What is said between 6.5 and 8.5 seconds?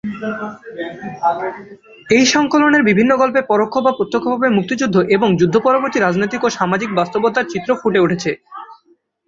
সামাজিক বাস্তবতার চিত্র ফুটে উঠেছে।